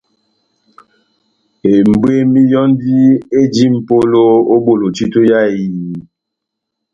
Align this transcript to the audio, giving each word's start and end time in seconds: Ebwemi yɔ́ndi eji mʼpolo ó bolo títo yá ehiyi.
Ebwemi 1.75 2.41
yɔ́ndi 2.51 2.93
eji 3.39 3.65
mʼpolo 3.75 4.21
ó 4.53 4.57
bolo 4.65 4.85
títo 4.95 5.19
yá 5.29 5.39
ehiyi. 5.51 5.97